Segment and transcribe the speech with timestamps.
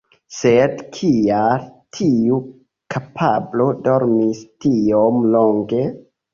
[0.35, 1.67] Sed kial
[1.99, 2.41] tiu
[2.97, 5.89] kapablo dormis tiom longe?